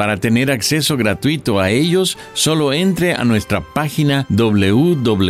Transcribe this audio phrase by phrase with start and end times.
[0.00, 5.22] Para tener acceso gratuito a ellos, solo entre a nuestra página www.lavoz.org.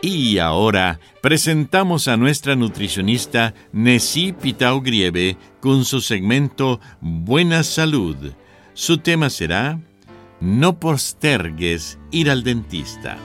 [0.00, 8.32] Y ahora presentamos a nuestra nutricionista Nessie Pitao Grieve con su segmento Buena Salud.
[8.72, 9.78] Su tema será
[10.40, 13.18] No postergues ir al dentista.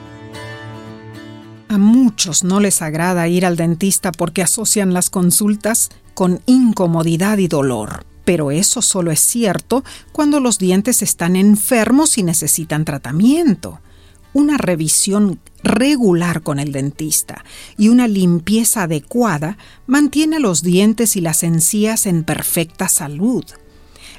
[1.68, 7.46] A muchos no les agrada ir al dentista porque asocian las consultas con incomodidad y
[7.46, 8.06] dolor.
[8.24, 13.80] Pero eso solo es cierto cuando los dientes están enfermos y necesitan tratamiento.
[14.32, 17.44] Una revisión regular con el dentista
[17.76, 23.44] y una limpieza adecuada mantiene los dientes y las encías en perfecta salud.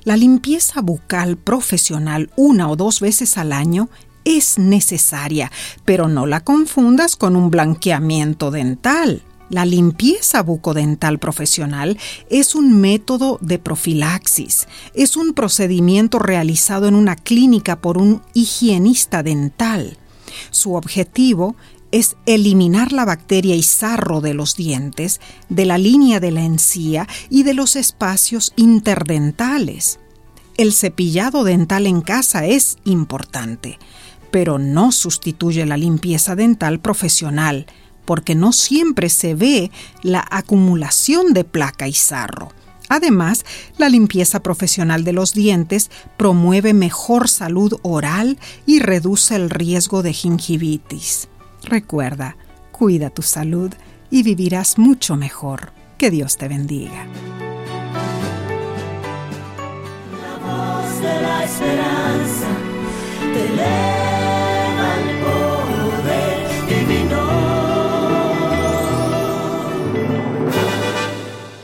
[0.03, 3.89] La limpieza bucal profesional una o dos veces al año
[4.25, 5.51] es necesaria,
[5.85, 9.23] pero no la confundas con un blanqueamiento dental.
[9.49, 11.97] La limpieza bucodental profesional
[12.29, 14.67] es un método de profilaxis.
[14.93, 19.97] Es un procedimiento realizado en una clínica por un higienista dental.
[20.51, 21.55] Su objetivo
[21.91, 27.07] es eliminar la bacteria y sarro de los dientes, de la línea de la encía
[27.31, 29.99] y de los espacios interdentales.
[30.57, 33.79] El cepillado dental en casa es importante
[34.31, 37.65] pero no sustituye la limpieza dental profesional,
[38.05, 42.51] porque no siempre se ve la acumulación de placa y sarro.
[42.89, 43.45] Además,
[43.77, 50.11] la limpieza profesional de los dientes promueve mejor salud oral y reduce el riesgo de
[50.11, 51.27] gingivitis.
[51.63, 52.35] Recuerda,
[52.71, 53.71] cuida tu salud
[54.09, 55.71] y vivirás mucho mejor.
[55.99, 57.05] Que Dios te bendiga.
[60.21, 62.47] La voz de la esperanza
[63.33, 63.55] te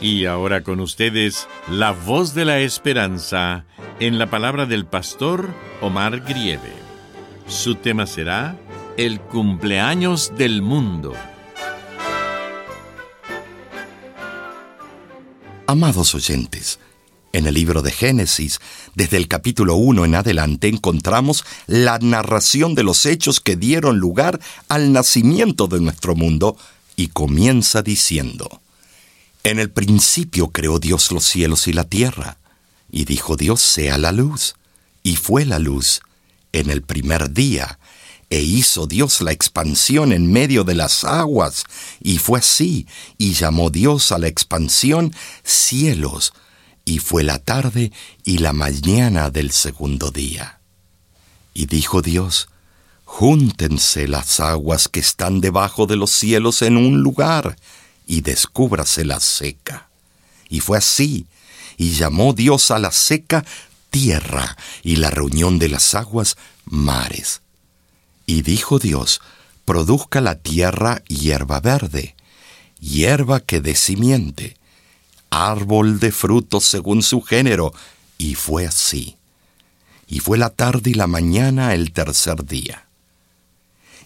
[0.06, 3.64] Y ahora con ustedes, la voz de la esperanza
[3.98, 5.48] en la palabra del pastor
[5.80, 6.72] Omar Grieve.
[7.48, 8.56] Su tema será
[8.96, 11.12] El cumpleaños del mundo.
[15.66, 16.78] Amados oyentes,
[17.36, 18.60] en el libro de Génesis,
[18.94, 24.40] desde el capítulo 1 en adelante, encontramos la narración de los hechos que dieron lugar
[24.68, 26.56] al nacimiento de nuestro mundo
[26.96, 28.62] y comienza diciendo,
[29.44, 32.38] en el principio creó Dios los cielos y la tierra,
[32.90, 34.54] y dijo Dios sea la luz,
[35.02, 36.00] y fue la luz
[36.52, 37.78] en el primer día,
[38.30, 41.64] e hizo Dios la expansión en medio de las aguas,
[42.00, 42.86] y fue así,
[43.18, 45.14] y llamó Dios a la expansión
[45.44, 46.32] cielos,
[46.86, 47.92] y fue la tarde
[48.24, 50.60] y la mañana del segundo día.
[51.52, 52.48] Y dijo Dios,
[53.04, 57.56] Júntense las aguas que están debajo de los cielos en un lugar,
[58.06, 59.88] y descúbrase la seca.
[60.48, 61.26] Y fue así,
[61.76, 63.44] y llamó Dios a la seca
[63.90, 67.42] tierra, y la reunión de las aguas mares.
[68.26, 69.20] Y dijo Dios,
[69.64, 72.14] produzca la tierra hierba verde,
[72.78, 74.56] hierba que dé simiente,
[75.30, 77.72] árbol de frutos según su género,
[78.18, 79.16] y fue así.
[80.08, 82.86] Y fue la tarde y la mañana el tercer día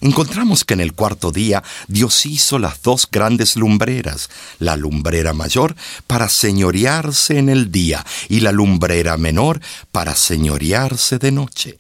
[0.01, 5.77] encontramos que en el cuarto día Dios hizo las dos grandes lumbreras, la lumbrera mayor
[6.07, 9.61] para señorearse en el día y la lumbrera menor
[9.93, 11.79] para señorearse de noche.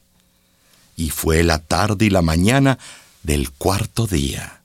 [0.96, 2.78] Y fue la tarde y la mañana
[3.22, 4.59] del cuarto día.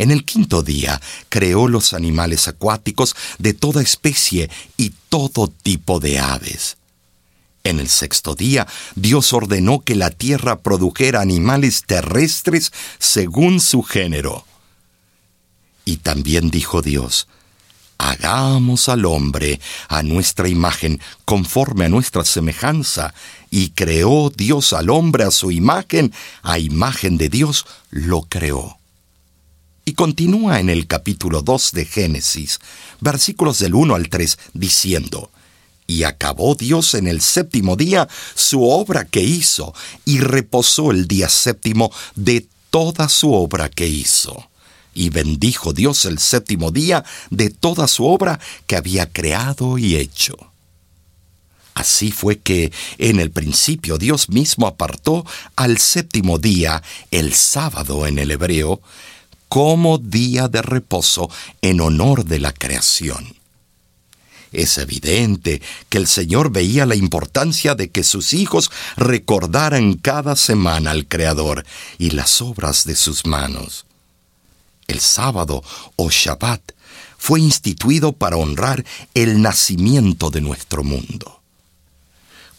[0.00, 0.98] En el quinto día
[1.28, 4.48] creó los animales acuáticos de toda especie
[4.78, 6.78] y todo tipo de aves.
[7.64, 14.46] En el sexto día, Dios ordenó que la tierra produjera animales terrestres según su género.
[15.84, 17.28] Y también dijo Dios,
[17.98, 23.12] hagamos al hombre a nuestra imagen, conforme a nuestra semejanza,
[23.50, 28.79] y creó Dios al hombre a su imagen, a imagen de Dios lo creó.
[29.84, 32.60] Y continúa en el capítulo 2 de Génesis,
[33.00, 35.30] versículos del 1 al 3, diciendo,
[35.86, 39.74] Y acabó Dios en el séptimo día su obra que hizo,
[40.04, 44.48] y reposó el día séptimo de toda su obra que hizo.
[44.94, 50.36] Y bendijo Dios el séptimo día de toda su obra que había creado y hecho.
[51.74, 55.24] Así fue que en el principio Dios mismo apartó
[55.56, 58.82] al séptimo día, el sábado en el hebreo,
[59.50, 61.28] como día de reposo
[61.60, 63.34] en honor de la creación.
[64.52, 70.92] Es evidente que el Señor veía la importancia de que sus hijos recordaran cada semana
[70.92, 71.66] al Creador
[71.98, 73.86] y las obras de sus manos.
[74.86, 75.64] El sábado
[75.96, 76.62] o Shabbat
[77.18, 81.39] fue instituido para honrar el nacimiento de nuestro mundo.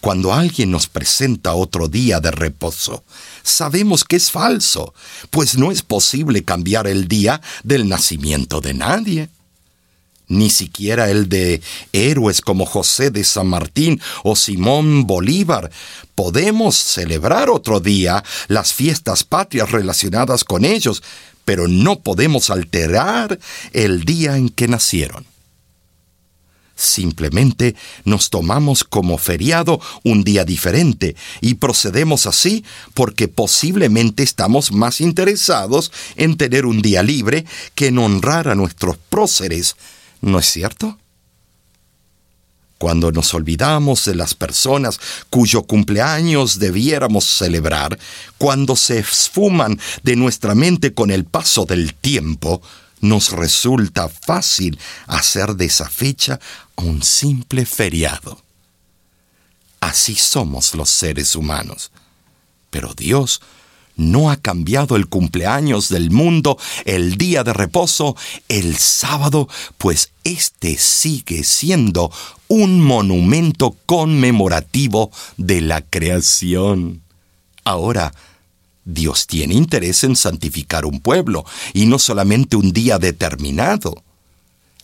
[0.02, 3.04] Cuando alguien nos presenta otro día de reposo,
[3.44, 4.96] sabemos que es falso,
[5.30, 9.30] pues no es posible cambiar el día del nacimiento de nadie.
[10.28, 11.62] Ni siquiera el de
[11.94, 15.70] héroes como José de San Martín o Simón Bolívar.
[16.16, 21.04] Podemos celebrar otro día las fiestas patrias relacionadas con ellos,
[21.46, 23.38] pero no podemos alterar
[23.74, 25.26] el día en que nacieron.
[26.82, 27.76] Simplemente
[28.06, 35.92] nos tomamos como feriado un día diferente y procedemos así porque posiblemente estamos más interesados
[36.16, 37.46] en tener un día libre
[37.76, 39.76] que en honrar a nuestros próceres,
[40.22, 40.98] ¿no es cierto?
[42.80, 45.00] Cuando nos olvidamos de las personas
[45.30, 48.00] cuyo cumpleaños debiéramos celebrar,
[48.40, 52.60] cuando se esfuman de nuestra mente con el paso del tiempo,
[53.02, 56.40] nos resulta fácil hacer de esa fecha
[56.76, 58.42] un simple feriado.
[59.80, 61.92] Así somos los seres humanos.
[62.70, 63.42] Pero Dios
[63.98, 68.16] no ha cambiado el cumpleaños del mundo, el día de reposo,
[68.48, 72.12] el sábado, pues este sigue siendo
[72.48, 77.02] un monumento conmemorativo de la creación.
[77.64, 78.14] Ahora,
[78.86, 84.04] Dios tiene interés en santificar un pueblo, y no solamente un día determinado.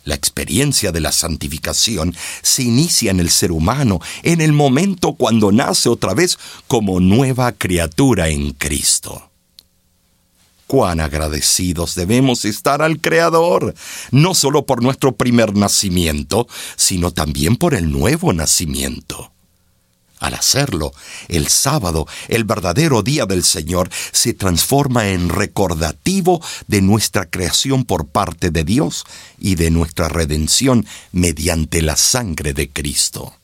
[0.04, 5.52] La experiencia de la santificación se inicia en el ser humano en el momento cuando
[5.52, 9.30] nace otra vez como nueva criatura en Cristo.
[10.66, 13.74] Cuán agradecidos debemos estar al Creador,
[14.10, 16.46] no solo por nuestro primer nacimiento,
[16.76, 19.32] sino también por el nuevo nacimiento.
[20.20, 20.92] Al hacerlo,
[21.28, 28.06] el sábado, el verdadero día del Señor, se transforma en recordativo de nuestra creación por
[28.06, 29.04] parte de Dios
[29.38, 33.34] y de nuestra redención mediante la sangre de Cristo.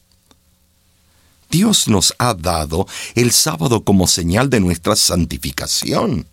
[1.48, 6.26] Dios nos ha dado el sábado como señal de nuestra santificación.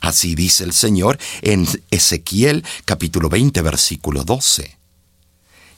[0.00, 4.83] Así dice el Señor en Ezequiel capítulo 20 versículo 12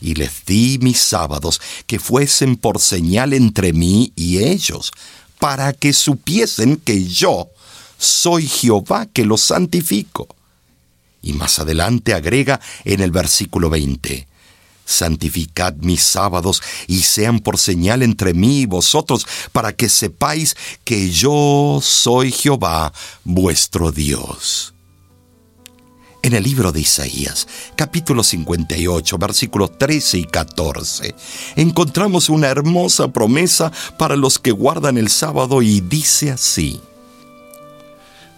[0.01, 4.93] y les di mis sábados que fuesen por señal entre mí y ellos,
[5.39, 7.49] para que supiesen que yo
[7.99, 10.29] soy Jehová que los santifico.
[11.23, 14.27] Y más adelante agrega en el versículo 20,
[14.85, 21.11] Santificad mis sábados y sean por señal entre mí y vosotros, para que sepáis que
[21.11, 22.93] yo soy Jehová
[23.25, 24.76] vuestro Dios.
[26.27, 31.15] En el libro de Isaías, capítulo 58, versículos 13 y 14,
[31.55, 36.81] encontramos una hermosa promesa para los que guardan el sábado y dice así.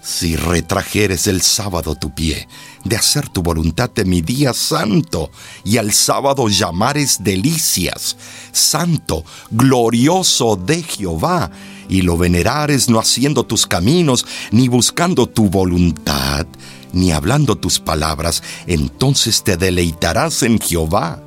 [0.02, 2.46] Si retrajeres el sábado tu pie,
[2.84, 5.30] de hacer tu voluntad de mi día santo,
[5.64, 8.18] y al sábado llamares delicias,
[8.52, 11.50] santo, glorioso de Jehová,
[11.88, 16.46] y lo venerares no haciendo tus caminos, ni buscando tu voluntad,
[16.92, 21.22] ni hablando tus palabras, entonces te deleitarás en Jehová.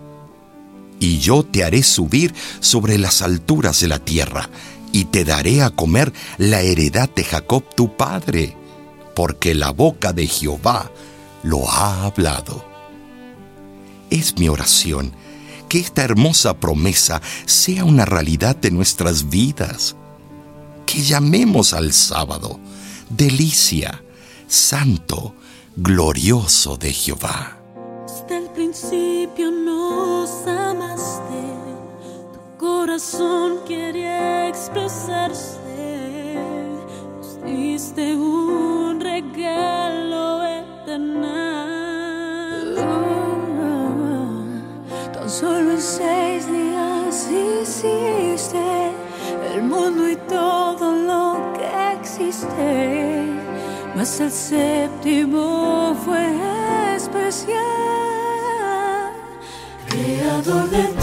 [0.99, 4.49] Y yo te haré subir sobre las alturas de la tierra,
[4.91, 8.55] y te daré a comer la heredad de Jacob tu padre,
[9.15, 10.91] porque la boca de Jehová
[11.43, 12.65] lo ha hablado.
[14.09, 15.13] Es mi oración
[15.69, 19.95] que esta hermosa promesa sea una realidad de nuestras vidas,
[20.85, 22.59] que llamemos al sábado
[23.15, 24.03] delicia,
[24.47, 25.35] santo,
[25.75, 27.57] glorioso de Jehová.
[28.07, 31.43] Desde el principio nos amaste,
[32.33, 35.57] tu corazón quería expresarse,
[37.17, 41.30] nos diste un regalo eterno.
[54.01, 56.25] Mas el séptimo fue
[56.95, 57.53] especial,
[59.87, 61.00] creador de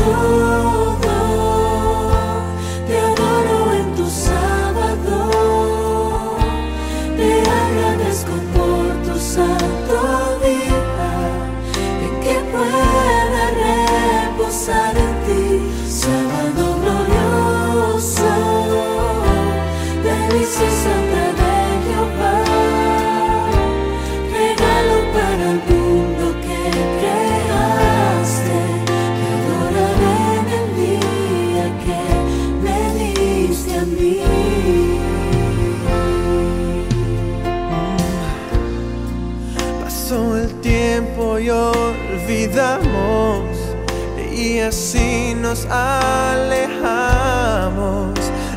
[45.70, 46.98] alejamos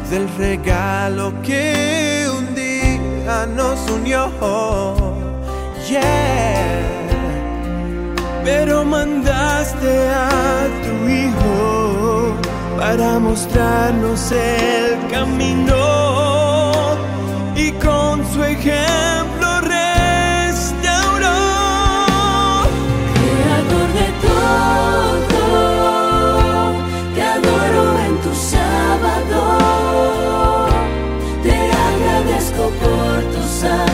[0.09, 4.31] del regalo que un día nos unió.
[5.87, 6.61] Yeah.
[8.43, 12.33] Pero mandaste a tu hijo
[12.77, 16.95] para mostrarnos el camino
[17.55, 19.40] y con su ejemplo
[33.61, 33.90] por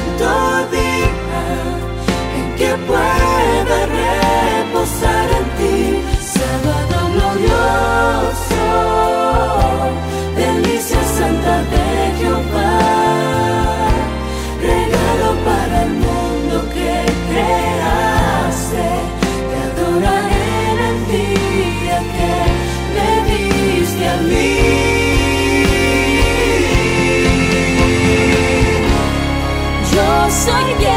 [30.48, 30.97] Yo soy